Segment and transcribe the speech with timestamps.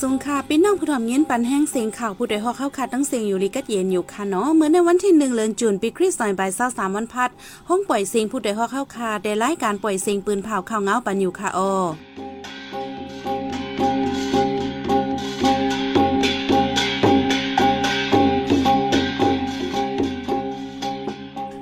[0.00, 7.30] สูงค่ะพี่น้องผู้ถ่อมเย็นปันแห้งเสียงข่าวผู้ใดฮอกเข้าคัดตั้งเสียงอยู่ลิกัดเย็นอยู่ค่ะเนาะเหมือนในวันที่หนึ่งเดือนจุนปีคริสต์ศักราชสามวันพัด
[7.68, 11.72] ห้องปล่อยเสียงผู้ใดฮอกเข้าคาได้รายการปล่อยเสียงปืนเผาข่าวเงาปันอยู่ค่ะออ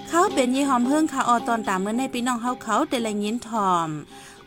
[0.08, 3.90] เขาเป็นยี่หอมเพิ่งค่ะออตอนตามเมื่อในพี่น้องเขาเขาแต่ละยินทอม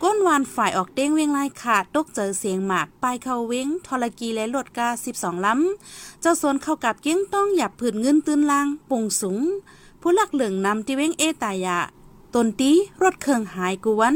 [0.06, 9.42] ก้นวานฝ่ายออกเด้งเวียงไล่ขาดตกเจอเสียงหมากปลายเขาเว้งทรกีและลดกา 12 ล้ำ เจ้าสวนเข้ากับเกี้ยงต้องหยับผืนเงินตื้นลางปุงสูง
[10.02, 11.80] ผู้หลักเหลืองนำที่เว้งเอตายะ
[12.34, 12.72] ตนตี
[13.04, 14.16] รถเครื่องหายกวน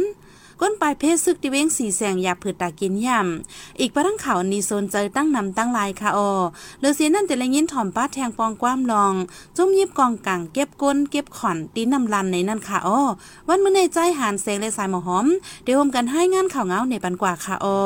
[0.61, 6.31] ก้นปลายเพศซึกที่เว้งสีแสงยาผืดตากินย่ำอีกประทังเขานีโซนเจอตั้งนำตั้งลายค่ะออ
[6.79, 9.13] เลือเสียนั่นแต่ละยินถ่อมป้าแทงปองกว้ามลอง
[9.57, 12.99] จมยิบกองกังเก็บก้นเก็บขอนตีนำลันในนั่นค่ะออ
[13.48, 15.27] วันเมื่อในใจหานเสียงและสายหมอหอม
[15.63, 17.77] เดี๋ยวรวมกันให้งานข่าวเงาในปันกว่าค่ะออ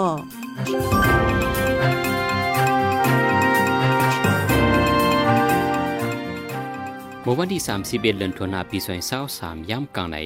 [7.24, 8.78] เมื่อวันที่ 31เดือนธันวาคมปี
[9.24, 10.18] 2023ย่ำกลางไหน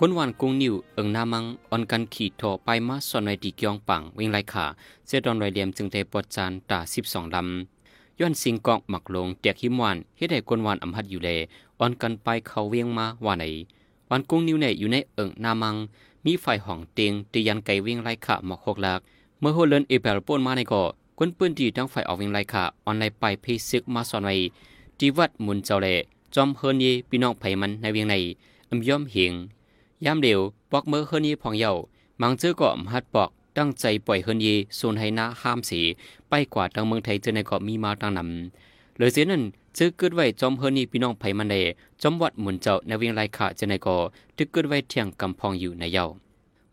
[0.00, 4.64] คนวันกรุงนิวเอิงนามังออนกันขี่ทอไปมาสอนไว้ที่เกียงปังเวงไรขา
[5.06, 11.30] เสดอนไรเลียมจึงได้ปลดจานตา12ลำย้อนสิงกอกหมักลงเตียกหิมวานเฮ็ดให้คนวันอำหัดอยู่แล
[11.80, 13.44] ออนกันไปเขาเวียงมาว่าไหน
[14.10, 15.74] วันกรุงนิวเนี่ยอยู่ในเอิงนามัง
[16.24, 19.00] มีไฟห้องเตียงตียันไกเวียงไรขาหมอกหกลัก
[19.40, 20.82] เมื่อโฮเลนเอเปลป่นมาในก่อ
[21.18, 24.36] คนปืนดีทั้งไฟออกวียงไรขาออนไลน์ไปเพซึกมาสอนไว้
[24.98, 25.88] ที่วัดมุนเจ้าแล
[26.34, 28.14] จอมเฮินเยพี่น้องไผมันในเวียงใน
[28.70, 29.34] อำย่อมเหียง
[30.04, 30.40] ยามเดียว
[30.72, 31.72] ปอกเมื่อเฮินเยพองเยา
[32.20, 35.80] มังเจอก็อำหัดปอกตั้งใจปล่อยเฮินเยส่วนให้หน้าห้ามสี
[36.28, 39.42] ไปกว่าทางเมืองไทยเจอในเกาะมีมาตั้งนำเลยเสียนั้น
[39.74, 41.54] เจอเกิดไว้จอมเฮินเยพี่น้องไผมันใน
[42.02, 44.02] จอมวัดหมุนเจ้าในเวียงไรขาเจอในเกาะ
[44.36, 46.04] ทึกเกิดไว้เที่ยงกำพองอยู่ในเยา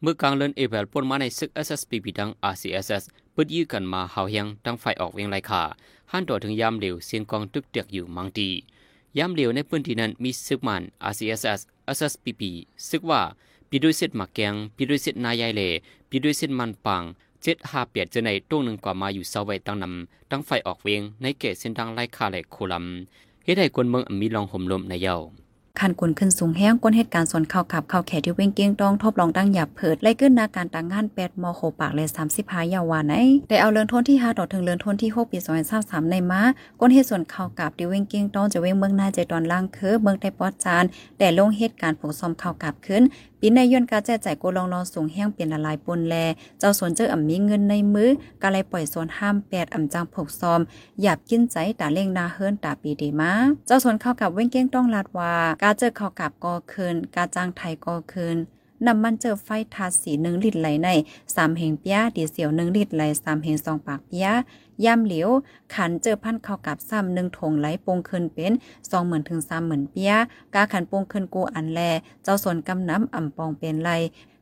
[0.02, 5.64] เมื่อกลางเดือนเอเปลปนมาในศึก SSPP ดัง RCSS เปิดยื้อกันมาเฮาเฮียงตั้งไฟออกเวียงไรขา
[6.12, 8.50] หันต่อถึงยามเดียวเสียงกองตึกเตียกอยู่มังตี
[9.18, 10.82] ยามเหลียวในพื้นที่นั้นมีซึกมัน
[11.12, 11.60] RCSS
[11.98, 12.42] SSPP
[12.90, 13.22] ซึกว่า
[13.70, 15.62] ปีด้วยเส้นหมักแกงปีด้วยเส้นนายายเล
[16.10, 17.04] ปีด้วยเส้นมันปัง
[17.42, 22.86] เจ็ดห้าเปียดจะในต้งหนึ่งกว่ามาอยู่เสาไว้ตั้งนำตั้งไฟออกเวียงในเกตเส้นทางไล่คาและโคลัม
[23.44, 25.18] เฮ็ดให้คนเมืองมีลองห่มลมในเย้า
[25.82, 33.14] คันกุนขึ้นสูงแห้งก้นเหตุการณ์ส่วนข่าวขับข่าวแขที่เว้งเกี้ยงต้องทบลองตั้งหยับเผิดไล่ขึ้นนาการต่างงานแปดมโคปากเลยสามสิบหายาวาไหน
[33.50, 36.42] ได้เอาเลือนทนที่ห้าต่อถึงเลือนทนที่หกปีสองพันสามในม้า
[36.80, 40.84] ก้นเหตุส่วนข่าวกับที่เว้งเกี้ยงต้องจะเว้งเมืองหน้าใจตอนล่างคือเมืองได้ปอดจาน
[41.18, 43.04] แต่ลงเหตุการณ์ผูกซอมข่าวกับขึ้น
[43.40, 46.16] ปีในย้อนกาแจ้จ่ายโกลองรอสูงแห้งเปลี่ยนละลายปนแล
[46.60, 48.10] เจ้าสวนเจออ่ำมีเงินในมือ
[48.42, 50.60] กาเลยปล่อยโซนห้ามแปดอ่ำจังผูกซอม
[51.02, 53.32] หยาบกินใจตาเล่งนาเฮิรนตาปีเดมา
[53.68, 55.34] เจ้าสวนเข้ากับเว้งเกี้ยงต้องลาดว่า
[55.66, 58.38] กาเจอเข้ากับกอคืนกาจ้างไทยกอคืน
[58.86, 60.90] นำมันเจอไฟทาสีหนึ่งลิตรไหลใน
[61.36, 64.28] สามเหงเปียดีเสียวหนึ่งลิตรไหลสามเหงสองปากเปีย
[64.86, 65.30] ย่ำเหลียว
[65.74, 68.54] ขันเจอพันเข้ากับซ้ำหนึ่งถงไหลปงคืนเป็น
[68.92, 70.14] สองหมื่นถึงสามหมื่นเปีย
[70.56, 71.80] กาขันปงคืนกูอันแล
[72.24, 73.92] เจ้าส่วนกำน้ำอ่ำปองเป็นไร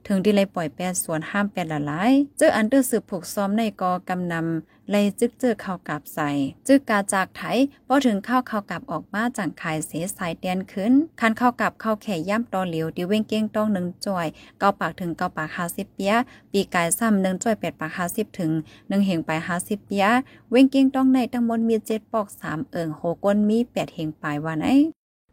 [0.07, 6.29] ถึงที่เลยปล่อยแปดส่วนห้ามแปดละลายเจออันเดอร์สืบผูกซ้อมในกอกำนำเลยจึกเจอเข้ากับใส่
[6.67, 7.41] จึกกาจากไถ
[7.87, 14.27] พอถึงเข้าเข้ากับออกมาจังขายเสสายเตียนขึ้นคันเข้ากับเข้าแข่ย่ำตอเหลียวดิเว้งเก้งต้องหนึ่งจ่อย
[14.59, 16.13] เกาปากถึงเกาปากห้าสิบเปีย
[16.51, 18.51] ปีกายซ้ำหนึ่งจ่อยแปดปากห้าสิบถึง
[18.89, 20.05] หนึ่งเหงไปห้าสิบเปีย
[20.49, 24.69] เว้งเก้งต้องในทั้งหมดมีเจ็ดปอกสามเอิงโหก้นมีแปดเหงปลายวันไอ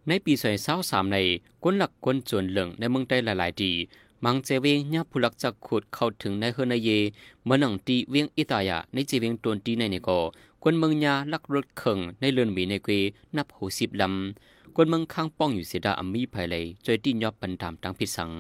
[0.09, 0.33] ในปี
[0.73, 1.19] 2023ใน
[1.63, 3.71] คนหลักคนจวนเหลืองในเมืองไทยหลายๆที
[4.25, 6.91] มังเจเวงญาผู้ลักจักขุดเข้าถึงในเฮนเย
[7.45, 10.11] เมื่อหนังตีเวียงอิตายะในเจเวงตวนตีในเนโก
[10.63, 12.89] คนเมืองยาลักรถเข่งในเรือนมีในเก
[13.37, 18.31] นับหูสิบลำคนเมืองข้างป้องอยู่เสดาอัมมีภายเลยจอยตียอบปันตามตังพิสัง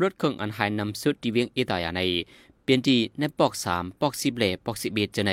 [0.00, 2.00] รถเข่งอันหายนำสุดที่เวียงอิตายะใน
[2.62, 5.32] เปลี่ยนที่ในปอกสามปอกสิบเล่ปอกสิบเอ็ดจะใน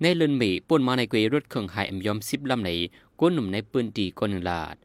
[0.00, 2.70] ในเรือนมีป่นมาในเกรถเข่งหายอัมยอมสิบลำใน
[3.20, 4.76] ก้นหนุ่มในปืนตีก้นหนึ่งลาด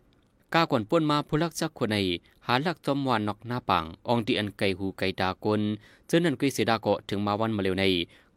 [0.53, 1.97] กาก่อนป่นมาผู้ลักจักคนใน
[2.45, 5.61] หาลักจอมวานนอกหน้าปังอองตีอันไกหูไกดากล
[6.07, 7.85] เจอนันกุยเสดาเกาะถึงมาวันมาเร็วใน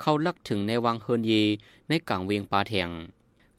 [0.00, 1.32] เขาลักถึงในวังเฮินเย
[1.88, 2.90] ในกลางเวียงปาแทง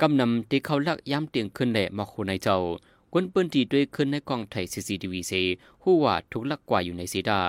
[0.01, 2.57] กำนำที่เขาลักย้ำเตียงขึ้นแหละมาคูในเจ้า
[3.13, 5.33] กวนปืนตีด้วยขึ้นในกองไทยซีซีทีวีเซ
[5.83, 7.39] หู้ว่าทุกลักกว่าอยู่ในเสดา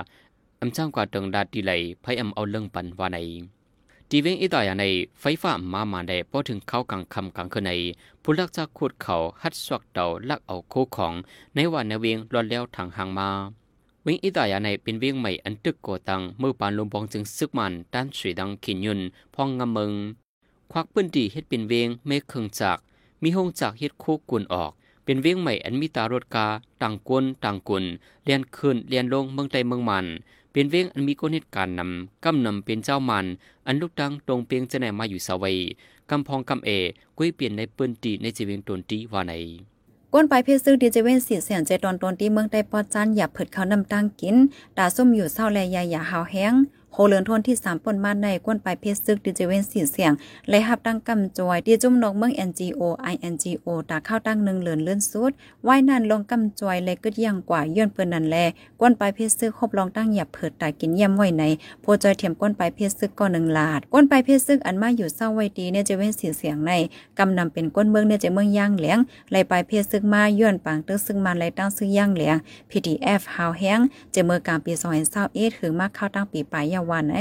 [0.61, 1.71] อำจ้างกว่าเติงดาดีไหล
[2.03, 3.17] พยอำเอาเรื่องปันว่าใน
[4.13, 4.85] ทีเวงอิตายาใน
[5.19, 7.71] ไฟฟ้ามามาได้พอถึงเขากลางคำกลางคืนใน
[8.23, 11.13] ผู้ลักจากขุดเขาฮัดสวักเตาลักเอาโคของ
[11.55, 13.29] ในวันในเวียงรอนแล้วทางหางมา
[14.03, 18.99] เวียงอิตายาในเป็นเวียงใหม่อันตึกโกตังมือปานลมบองจึงซึกมันด้านสวยดังขินยุน
[19.35, 19.91] พองงำมือง
[20.71, 22.77] ควักปืนดีเฮ็ดเป็นเวียงเมฆเคิงจาก
[23.21, 24.71] มีห้องจากเฮ็ดโคกุนออก
[25.03, 26.47] เป็นเวียงใหม่อันมีตารถกา
[26.81, 27.83] ต่างกวนต่างกุน
[28.25, 30.05] เลียนขึ้นเลียนลงเมืองใดเมืองมัน
[30.51, 33.25] เป็นเว้งอันมีก้นเหตุการณ์นำกำนำเป็นเจ้ามัน
[33.67, 35.57] อันลูกดังตรงเปียงจะไหนมาอยู่สวัย
[36.09, 36.69] กำพองกำเอ
[37.17, 39.33] กุ้ยเปลี่ยนในปืนตีในจีเวงตนตีว่าไหน
[40.13, 44.35] ก้นไปเพชรซื้อดีเจเว้นสีเสียงใจตอนตนที่เมืองได้ปอดจันอย่าเผิดเขานำตั้งกิน
[44.77, 46.53] ตาส้มอยู่เศร้าแลยายอย่าหาวแห้ง
[46.93, 50.11] โคเลือนทนที่สามปนมาในก้นไปเพชรซึกดิจิเวนสีเสียง
[50.49, 52.81] และหับตั้งกำจอยที่จุ่มนกเมือง NGO
[53.13, 55.31] INGO ตาเข้าตั้งหนึ่งเหลือนเลื่อนสุด
[55.67, 58.35] ว่ายนั่นลงกำจอยและกึดย่างกว่าย้อนเปิ้นนั่นแล
[58.81, 61.43] ก้นไปเพชรซึกครบลองตั้งหยับเผิดตากินเยี่ยมไว้ใน
[61.81, 66.71] โพจอยเทียมก้นไปเพชรซึกก็หนึ่งลาด ก้นไปเพชรซึกอันมาอยู่เศร้าไว้ดีเนี่ยจะเว้นสีเสียงใน
[67.19, 68.99] กำนำเป็นก้นเมืองเนี่ยจะเมืองย่างเหลียง
[69.31, 72.37] ไลไปเพชรซึกมาย้อนปังตึกซึกมาไลตั้งซึกย่างเหลียง
[72.69, 73.79] PDF ฮาวแห้ง
[74.13, 74.71] จะเมื่อกลางปี
[75.15, 77.19] 2021ถึงมาเข้าตั้งปีปลายวันไอ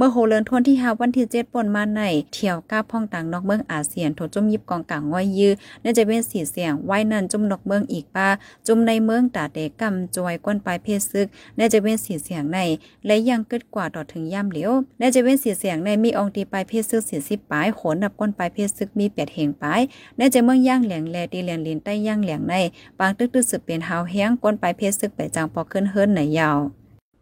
[0.00, 2.02] เมื่อโฮเลินทวนที่หาวันที่เจ็ดปนมาใน
[2.32, 5.52] เที่ยวก้าพ่องต่างนอกเมืองอาเซียนโถจุ่มยิบกองกลางง้อยยื้อ
[5.82, 8.28] น่าจะเป็นสีเสียงไว้นั่นจมนอกเมืองอีกป้า
[8.66, 11.26] จมในเมืองตาเดกำจอยก้นปลายเพศซึก
[11.58, 12.58] น่าจะเป็นสีเสียงใน
[13.06, 19.80] และยังเกิดกว่าต่อถึงย่ำเหลียวน่าจะเป็นสีเสียงในมีองตีปลายเพศซึกสีสิบปลายโขนนับก้นปลายเพศซึกมีแปดเหงปลาย
[20.18, 22.54] น่าจะเมืองย่างเหลียงแลตีเหลียงลินใต้ย่างเหลียงใน
[22.98, 26.58] บางตึกตึกสืบเป็นหาวแห้งก้นปลายเพศซึกไปจางปอขึ้นเฮิรนในยาว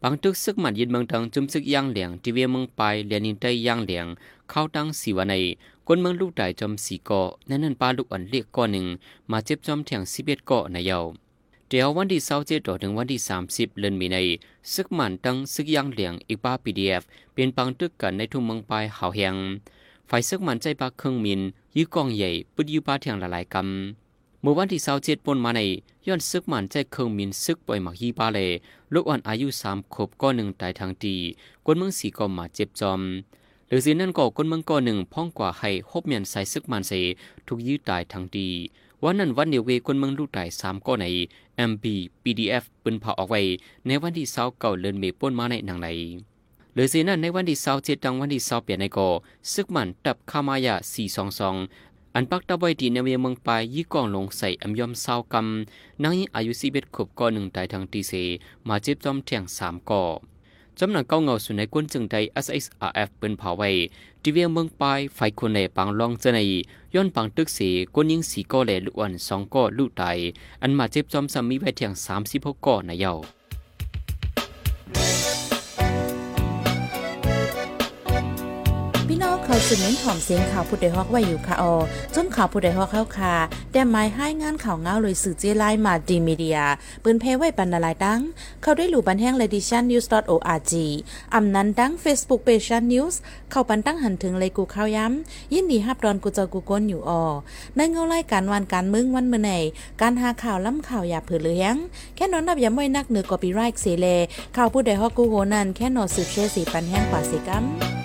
[0.03, 4.07] บางทึกซึกมันยินเมืองตังจุมซึกย่างเหลียงที่เวียเมืองไปเลียนินใต้ย่างเหลียง
[4.51, 5.35] เข้าตั้งสีวันใน
[5.87, 8.87] คนเมืองลูกใดจอมสีเกาะนั่นนั่นปลาลูกอันเล็กก้อนหนึ่ง
[9.31, 10.99] มาเจ็บจอมแทงสิบเอ็ดเกาะในเยา
[11.69, 14.17] เดี๋ยววันที่เสาร์เจ็ดถึงวันที่สามสิบเดือนมีใน
[14.73, 17.03] ซึกมันตั้งซึกย่างเหลียงอีกป้าปีดีเอฟ
[17.35, 19.37] เป็นปังตึกกันในทุ่งเมืองไปหาวแหง
[20.09, 21.41] ฝ่ายซึกมันใจปากเครื่องมิน
[21.77, 24.06] ยื้อกองใหญ่ปุดยื้อปลาเทียงละลายกำ
[24.49, 25.61] มื่อวันที่เสาเจ็ดปนมาใน
[26.07, 28.39] ย้อนซึกมันใจเคิงมินซึกปล่อยหมักฮีปาเล
[28.93, 31.15] ลูกอ่อนอายุสามขบก้อนหนึ่งตายทางตี
[31.65, 33.01] กวนเมืองสีก็มาเจ็บจอม
[33.69, 36.93] หรือสินั่นก็กวนเมืองก้อนหนึ่งพ่องกว่าให้ฮบเมียนใส่ซึกมันเส
[37.47, 38.47] ถูกยื้อตายทางตี
[39.03, 41.07] วันนั้นวันเดียวเวกวนเมืองลูกตายสามก้อนใน
[41.71, 41.85] MB
[42.23, 43.41] PDF ปืนเผาออกไว้
[43.87, 45.89] ในวันที่เสาเก่าเลินเมปนมาในหนังไหน
[46.75, 49.09] หรือสินั่นในวันที่เสาเจ็ดดังวันที่เสาเปลี่ยนในก็
[49.53, 51.55] ซึกมันตับคามายาสี่สองสอง
[52.19, 58.13] อันปักตะไว้ที่ในเมืองปลายยี่กองลงใส่อำยอมเศร้ากำนางอายุสิบเอ็ดขบก่อหนึ่งตายทางตีเส
[58.69, 60.03] มาเจ็บจอมแทงสามก่อ
[60.79, 63.71] จำนวนเก้าเงาสุนในก้นจึงใด SSRF เป็นเผาไว้
[64.23, 66.41] ที่เวียงเมืองปลายไฟคนในปังลองเจใน
[66.95, 67.61] ย้อนปังตึกเส
[67.95, 70.19] ก้นยิงสีก่อแหล่ลูกอันสองก่อลูกตาย
[70.63, 73.13] อันมาเจ็บจอมสามีไว้เทียงสามสิบหกก่อในเยา
[73.46, 81.75] เขาสืบเน้นถ่อมเสียงข่าวผู้ใดฮอกไว้อยู่ค่ะออ
[82.15, 83.35] จนข่าวผู้ใดฮอกเข้าค่ะ
[83.73, 86.59] แต่หมายให้งานข่าวเงาเลยสื่อเจไลมาดีมีเดีย
[87.03, 88.21] ปืนเพไว้บรรณาลายดัง
[88.63, 90.73] เข้าด้หลู่บันแห้งเลดิชันนิวส์ .org
[91.35, 93.21] อำนั้นดัง Facebook p a g e นิวส์
[93.51, 97.23] เข้าปันตั้งหันถึงเลยกูข้าวย้ำ ยินดีฮับดอนกูเจอกูก้นอยู่ออ
[97.77, 99.53] ในเงาไล่การวันการมึงวันเมื่อไหน
[100.01, 101.75] การหาข่าวล้ำข่าวอย่าเผือเลี้ยง
[102.17, 104.07] แค่นอนนับย้ำไว้นักเหนือกอปีไรค์เสเล
[104.57, 107.96] ข่าวผู้ใดฮอกกูโหนันแค่นอสืบเชื่อสีปันแห้งกว่าสิกัม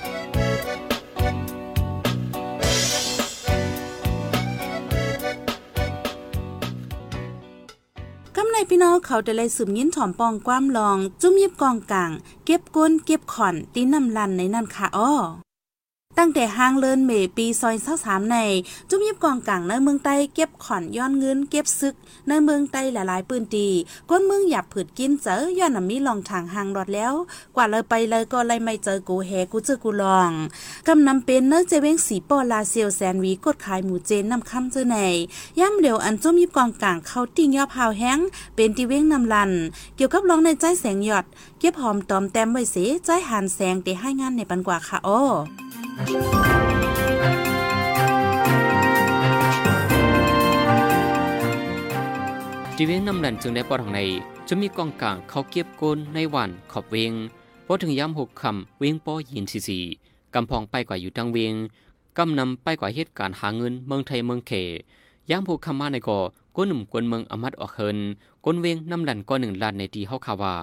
[8.69, 12.11] พี่น้องเขาได้เลยสืบยิ้นถ่อมปองความลอง จุ้มยิบกองกลาง
[12.45, 15.11] เก็บก้นเก็บขอนตีน้ำลันในนั่นค่ะอ้อ
[16.17, 18.37] ตั้งแต่ห้างเลินเมปีซอยเศร้าสามใน
[18.89, 21.95] จุ่มยิบกองกลางในเมืองใต้เก็บขอนย้อนเงินเก็บซึก
[22.27, 23.67] ในเมืองใต้หลายๆปืนตี
[24.09, 27.13] ก้นเมืองหยับผืดกินเจอย้อนมีลองทางหางรอดแล้ว
[27.55, 30.31] กว่าเลยไปเลยก็เลยไม่เจอกูแฮกูเจอกูลอง
[30.87, 34.97] กำนำเป็นเนื้อเจเวงสีปอลาเซียวแซนวีกดขายหมูเจนนำคำเจอใน
[35.59, 38.19] ย่ำเหลียวอันจุ่มยิบกองกลางเขาติ่งยอพาวแห้ง
[38.55, 39.51] เป็นตีเว้งนำลัน
[39.95, 41.25] เกี่ยวกับลองในใจแสงหยอด
[41.59, 42.75] เก็บหอมตอมแต้มไว้เส
[43.05, 45.21] ใจหันแสงเตให้งานในปันกว่าค่ะอ้อ
[46.01, 46.07] จี
[52.87, 54.01] เวงน้ำนันจึงได้ปอดของใน
[54.47, 57.13] จะมีกองกลางเขาเก็บโกนในวันขอบเวง
[57.65, 59.79] พอถึงย้ำหกคำเวงป้อยินสีสี
[60.33, 61.53] กำพองไปกว่าอยู่ตังเวง
[62.17, 64.51] กำนำไปกว่าเหตุการณ์หาเงินเมืองไทยเมืองเข
[65.29, 66.19] ย้ำหกคำมาในก่อ
[66.55, 67.97] ก้นหนุ่มกวนเมืองอมัดออกเฮิน
[68.45, 70.55] ก้นเวงน้ำลันก้อนหนึ่งลานในทีเฮาคาว่า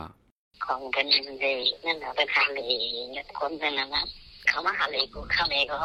[0.64, 1.06] ของเป็น
[1.40, 1.54] เลย
[1.86, 2.64] นั่นแหละเป็นทางเลย
[3.38, 4.02] คนเป็นนะ
[4.48, 5.76] เขามาหาเลยกูเข้าเองก็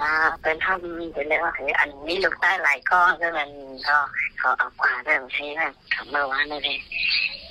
[0.00, 3.50] มาเป็นทำเป็นเรื่องว่าอันนี้ลูกใต้หลายก้อนก็มัน
[3.88, 3.98] ก็
[4.38, 6.78] เขาเอากว่าเรื่องใช่ไหมเขาเมื่อวานเลย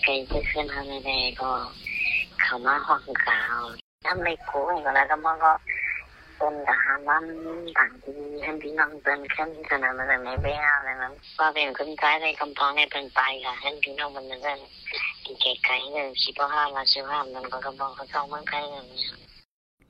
[0.02, 1.50] ใครจะขึ้นมาในเลยก็
[2.42, 3.60] เขามาห้องกาว
[4.06, 5.52] ทำไม่กูก็แล้วก็มันก็
[6.38, 7.26] เป็นทหารมัน
[7.78, 14.60] ต่างที่ท่านพี่น้องเป็นขึ้นขนาดมันไม่เบี้ยอะไรนั้นว่าเป็นคนใต้ในคำพองในเป็นไปค่ะท่านพี่น้องมันนั่น
[15.42, 18.86] เก๋ไก่เนี่ยสิบห้ามาสิบห้ามันก็กำลังเขาต้องมันใกล้เนี่ย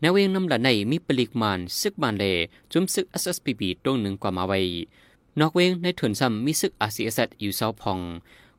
[0.01, 2.24] แนวเวงน้ำละในมีปลิกมันซึกบานเล
[2.72, 4.60] จุมซึก SSPP ตรงหนึ่งกว่ามาไว้
[5.39, 8.00] นอกเวงในถุนซ้ำมีซึกอาซีเอสอยู่เซาพอง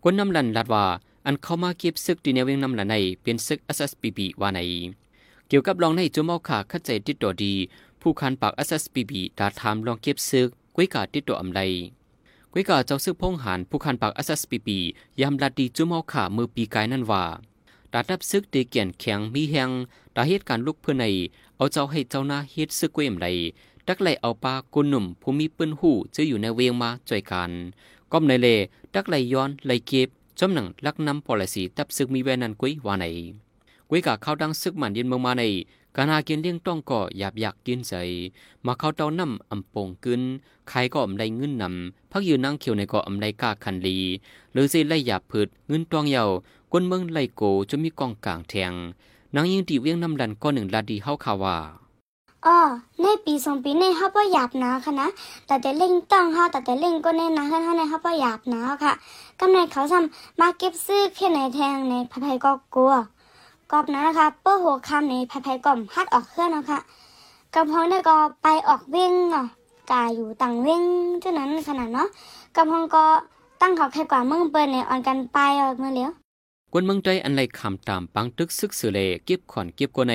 [0.03, 0.85] กวนน้ำลันลัดว่า
[1.27, 4.61] อันเข้ามาเก็บซึกดีเนวเวงน้ำลันในเป็นซึก SSPB ว่าใน
[5.49, 7.53] เกี่ยวกับรองในจุมเอาขาคัดใจติดต่อดี
[8.01, 11.61] ผู้คันปาก SSPB ดาทามลองเก็บซึกกุ้ยกาติดต่ออำไล
[12.53, 14.69] กุ้ยกาเจ้าซึกพงหานผู้คันปาก SSPB
[15.21, 17.25] ยามลัดดีจุมเอาขามือปีกายนั่นว่า
[17.93, 19.71] ดาดับซึกเดเกียนแข็งมีแหง
[20.17, 21.05] ดาเหตุการลุกเพื่อใน
[21.57, 23.27] เอาเจ้าให้เจ้าหน้าเฮ็ดซึกกุ้ยอำไล
[23.87, 27.51] ดักไลเอาปากุนหนุ่มผู้มีปืนหูจะอยู่ในเวียงมาจ่อยกัน
[28.13, 28.49] ก้มในเล
[28.95, 33.05] ดักไลย้อนไลเก็บจมหนังลักนำ policy ตับซึกมีแวนันกุ้ยวาใน
[33.89, 35.45] กุ้ยกะเข้าดังซึกมันเยินเมืองมาใน
[35.97, 37.93] การหากินเลี้ยงต้องก่อหยาบอยากกินใจ
[38.67, 40.23] มาเข้าเต้านำอำปงกึน
[40.69, 43.99] ใครก็อำไดเงินนำพักยืนนั่งเขียวในก็อำไดกาคันลี
[44.53, 46.25] หรือสิไล่หยาบพืดเงินตองเยา
[46.73, 48.73] กวนเมืองไลโกจะมีกองกลางแทง
[49.35, 51.57] นางยิงตีเวียงนำดันก็หนึ่งลาดีเฮาคาว่า
[52.47, 52.59] อ๋อ
[53.03, 55.09] ในปีสองปีในฮับว่าหยาบนะค่ะนะ
[55.47, 58.93] แต่แต่เล่งต้องฮาแต่แต่เล่งก็ในนะเฮือนในฮับว่าหยาบนะค่ะ
[59.41, 62.93] กำในเขาทำมาเก็บซื้อแค่ในแทงในภายภัยก็กลัว
[63.71, 66.79] กอบนั้นนะคะเปื้อหัวคำในภายภัยก่อมฮัดออกเครื่องนะคะ
[67.55, 69.45] กำพองได้ก็ไปออกเว้งอะ
[69.91, 70.83] กาอยู่ต่างเว้ง
[71.21, 72.09] เท่านั้นขนาดเนาะ
[72.57, 73.05] กำพองก็
[73.61, 76.11] ตั้งเขาแค่กว่าเมืองเปิ้นในอ่อนกันไปออกเมื่อเลี้ยว
[76.73, 80.15] กวนเมืองใจอันไรคำตามปังตึกซึกสือเลเก็บขอนเก็บกว่าใน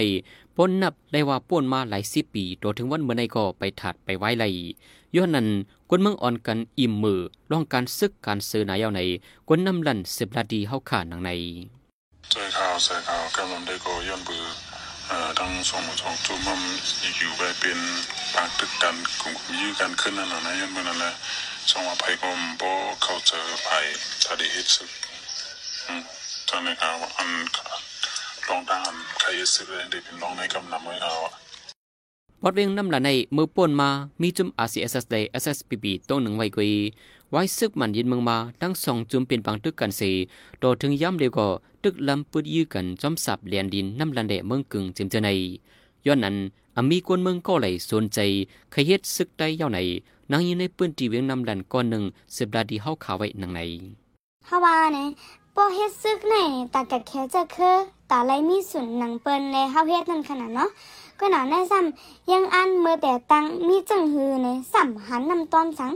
[0.56, 4.46] ปนนับได้ว่าป่นมาหลายสิบปีโตถึงวันเมื่อในก็ไปถัดไปไว้ไล
[5.16, 5.48] ย้อนนั้น
[5.90, 7.20] กวนเมืองอ่อนกันอิ่มมือ
[7.52, 9.02] ร้องการซึกการซื้อนายเอาใน
[9.48, 11.32] กวนน้ำลันสิบลาดีเฮาขาหนังใน
[12.32, 14.44] ใจข่าวใส่ข่าวกำลังได้ก็ย้อนเบื่อ
[15.40, 16.60] ทั้งสองสองจุ่มมัน
[17.18, 17.80] อยู่ไปเป็น
[18.34, 21.12] ปางตึกกันกลุ่มยื้อกันขึ้นนั่นน่ะนะย้อนเมื่อนั้นแหละ
[21.70, 22.30] สองว่าภัยก็
[22.62, 22.70] บ่
[23.02, 23.86] เข้าเจอภัย
[24.24, 24.90] ถ้าได้เฮ็ดซึก
[25.88, 26.15] อืม
[26.50, 27.30] ตอนนี้ข่าวอัน
[28.48, 31.20] ลองตามใครสึกเลยได้เป็นลองในกำนำไว้ข่าว
[32.42, 33.90] ปอดเวงน้ำละในมือป่นมา
[34.22, 36.74] มีจุ่ม RCSS ได้ SSPB ต้องหนึ่งไว้กุย
[37.32, 40.12] ไว้ซึกมันยินเมืองมาทั้งสองจุ่มเป็นปังตึกกันสี
[40.62, 41.48] ต่อถึงย้ำเดียวก็
[41.84, 45.30] ตึกลำปุดยื้อกันจอมสับเลียนดินน้ำลันเดเมืองกึ่งจิมเจใน
[46.06, 46.36] ย้อนนั้น
[46.78, 48.20] อามีกวนเมืองก็ไหลสนใจ
[48.74, 49.80] ขยิดซึกได้ยาวไหน
[50.32, 52.04] นางยินในปืนตีเวียงน้ำลันก้อนหนึ่ง
[52.36, 53.60] สิบดาดีเฮาขาไว้นังไหน
[54.50, 55.10] ฮาวาเนี่ย
[55.58, 56.36] ปอเฮ็ดซึกไหน
[56.74, 57.76] ตากะแค่จะคือ
[58.12, 60.70] ตาไรมีสุนหนังเปิ้นในเฮาเฮ็ดนั่นขนาดเนาะ
[61.20, 65.92] ก็หนาแน่ซ้ำยังอันเมื่อแต่ตังมีจังหือในสัมหันนำตอนสัง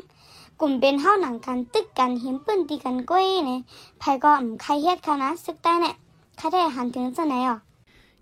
[0.60, 3.60] กลุ่มเป็นเฮาหนังกันตึกกันเห็นปืนตีกันก้อยเนี่ย
[4.00, 5.94] ไผก็อ่ำใครเฮ็ดเขานะซึกใต้เนี่ย
[6.38, 7.58] ใครได้หันถึงจะไหนอะ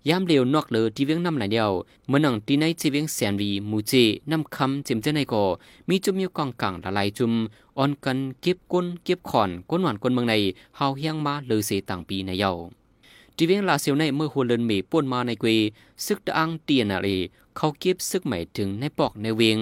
[0.08, 1.70] ยามเลียวนอกเลยที่เวียงนำหลเดียว
[2.08, 3.92] เมื่อนังที่ในที่เวียงแสนวีมูเจ
[4.30, 5.42] นำคำจิมเจในก็
[5.88, 7.32] มีจุ่มอยู่กองกลางละลายจุ่ม
[7.78, 10.34] อ่อนกันเก็บก้นเก็บขอนก้นหวานก้นเมืองใน
[10.76, 12.52] เฮาเฮียงมาเลยเสต่างปีในเยา
[13.36, 15.48] ที่เวียงลาเซียวในเมื่อหัวเลินเมป่วนมาในเกว
[16.06, 17.08] ซึกตะอังเตียนอะไร
[17.56, 19.58] เขาเก็บซึกใหม่ถึงในปอกในเวียง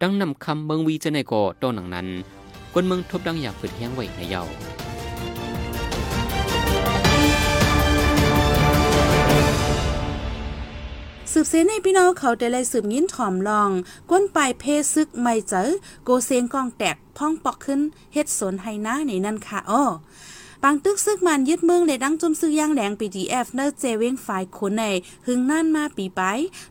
[0.00, 2.06] ดังนำคำเมืองวีเจในก่อตอนหนังนั้น
[2.74, 4.42] ก้นเมืองทบดังอยากฝึกเฮียงไว้ในเยา
[11.38, 13.70] สืบเสในพี่น้องเขาได้ไล่สืบยินถ่อมลอง
[14.10, 14.64] ก้นปลายเพ
[14.94, 15.68] ซึกไม่เจอ
[16.04, 17.80] โกเซงกองแตกพ่องปอกขึ้น
[18.12, 19.84] เฮ็ดสนไฮน้าในนั่นค่ะอ้อ
[20.64, 24.84] บางตึกซึกมันยึดเมืองเลยดังจุ่มซื้อย่างแหลง PDF เนอร์เจเวงฝ่ายคนใน
[25.26, 26.22] หึงนั่นมาปีไป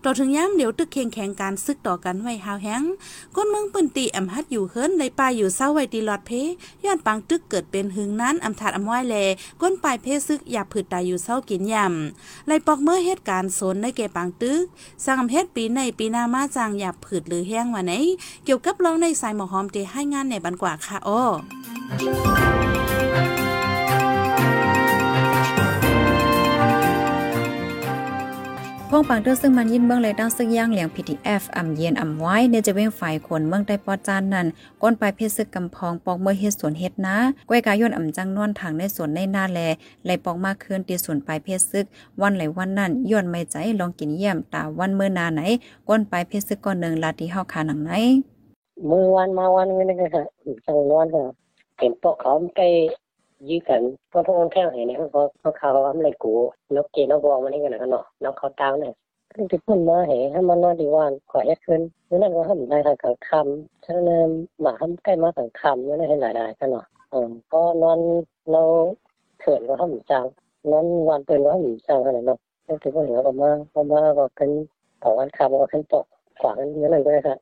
[0.03, 2.83] ต่อถึงย้ำเดี๋ยวตึกเคียงแข่งการซึกต่อกันไว้หาวแห้ง
[3.35, 6.31] ก้นเมืองปืนตีอำฮัดอยู่เฮิรนในป่าอยู่เศร้าไว้ตีหลอดเพ
[6.85, 9.15] ย้อนปังตึกเกิดเป็นหึงนั้นอำทัดอำว้แล
[9.61, 14.63] ก้นปลายเพซึกอย่าผืดตายอยู่เศร้ากินยำไลปอกเมื่อเหตุการณ์สนในเกปังตึก
[15.05, 17.93] สร้างเฮ็ดปีในปีหน้ามาจางอย่าผืดหรือแห้งว่าไหน
[18.45, 21.23] เกี่ยวกับรองในสายหมอหอมเตให้งานในบันกว่าค่ะอ้อ
[28.97, 34.47] พงปังเตอร์ซึ่งมันยินเบื้องเลยตั้งซึ่งย่างเหลียง PTF อ่ำเย็นอ่ำไว้เน่จะเว้งฝ่ายคนเมืองใต้ปอจานนั่น
[34.81, 37.17] ก้นไปเพชรซึกกำพองปอกเมื่อเฮ็ดสวนเฮ็ดนะ
[37.49, 39.59] ก้วยกายย่นอ่ำจังนวนทางในสวนในหน้าแล
[40.03, 41.85] ไหลปอกมากขึ้นตีสวนปลายเพชรซึก
[42.21, 45.41] วันไหลวันนั่นย่นไม่ใจลองกินเยี่ยมตาวันเมื่อนาไหน
[45.89, 47.91] ก้นไปเพชรซึกก้อนหนึ่งลาตีเฮาคาหนังไหน
[48.87, 50.23] เมื่อวันมาวันนี้นะคะ
[50.65, 51.25] จังนวนค่ะ
[51.79, 52.61] เห็นปอกเขาใก
[53.49, 56.33] ยื้อกันเพราะพวกมันแค่ไหนเนี่ยเขาเขาเขาทำอะไรกู
[56.75, 58.93] นกเกนกบองมันนี่กันนะเนาะนกเขาตาวเนี่ย
[59.51, 64.29] ที่พุ่นมาให้ให้มันนอนดีวันขอยัดขึ้นนั่นว่าทำได้ทางกลางคำฉะนั้น
[64.61, 67.99] หมาทำใกล้มาทางคำนั่นให้หลายได้กันเนาะอืมก็นอน
[68.51, 68.61] เรา
[69.39, 70.25] เขินก็ทำจัง
[70.71, 74.51] นอนวันเตือนก็ทำจังขนาดเนาะก็ถือว่าเหลือออกมาออกมาก็ขึ้น
[75.03, 76.05] ต่อวันคำก็ขึ้นตก
[76.39, 77.35] ขวางนั่นเลยด้วยค่ะ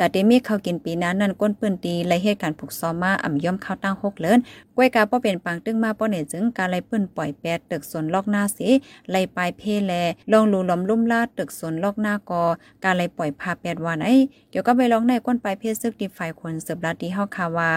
[0.00, 4.38] ดาเตมีเขากินปีนั้นนั่นก้นปืนตีและเหตุการณ์ผูกซ้อมมาอ่ำย่อมเข้าตั้งหกเลิน
[4.76, 8.68] กล้วยกาป้อเป็นปังตึงมาป้อเนี่ยจึงการไล่ปืนปล่อยแปดตึกสวนลอกหน้าสี
[9.10, 9.92] ไล่ปลายเพแล
[10.32, 12.42] ลองลูล้อมลุ่มลาดตึกสวนลอกหน้ากอ
[12.84, 14.14] การไล่ปล่อยพาแปดวันไอ้
[14.50, 17.70] เดี๋ยวก็ไปลองในก้นปลายเพซึกดีฝ่ายคนเสืบลาดีเฮาคาวา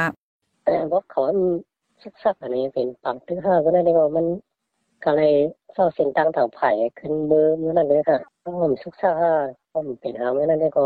[0.65, 1.21] แต่บอกเขา
[2.01, 4.25] ซึกซักอันนี้เป็นปังตึ้งห้าก็ได้ว่ามัน
[5.03, 5.33] ก็เลย
[5.73, 6.69] เศร้าเส้นตั้งทางไผ่
[6.99, 8.19] ขึ้นเบอร์เมื่อนั้นเลยค่ะ
[8.61, 9.33] ผมซึกซักห้า
[9.73, 10.85] ผมเป็นหาเมื่อนั้นเลยก็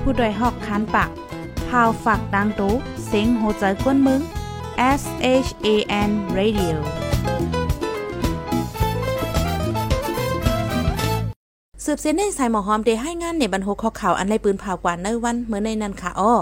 [0.00, 1.10] ผู้โดยหอกคันปาก
[1.68, 2.72] พาวฝากดังตู้
[3.06, 4.20] เสียงโหใจกวนมึง
[5.00, 5.02] S
[5.46, 5.66] H A
[6.08, 6.76] N Radio
[11.86, 16.34] สืบเส้นในสายหมอหอมเดให้งานในบรรทุกข้อข่าวอันไรปืนผ่ากว่าในวันเมื่อในนั้นค่ะอ้อ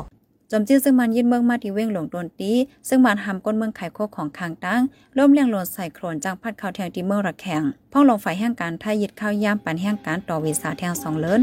[0.51, 2.53] จอมจื้อซึ่งมันยินเมืองมาที่เว้งหลงโดนตี
[2.89, 4.83] ซึ่งมันหำก้นเมืองไข่โคกของคางตั้ง
[5.17, 11.43] ร่มเลียงโลนใส่โครนจังพัดเข้าแทงที่เมืองระแข่งพ่องลงฝ่ายแห่งการไทยยึดข้าวยามปันแห่งการต่อวิสาแทงสองเลิน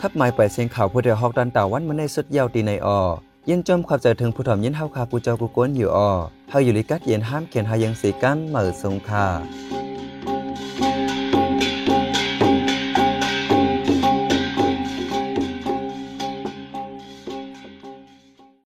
[0.00, 3.00] ทับหมายไปเสียงข่าวผู้เดียวฮอกดันตาวันมาในสุดยาวตีในออ
[3.48, 6.10] ยินจมขับใจถึงผู้ถ่อมยินเฮาคาผู้เจ้ากูก้นอยู่ออ
[6.50, 9.26] เฮาอยู่ลิกัดเย็นห้ามเขียนหายังสีกันเหมือสงคา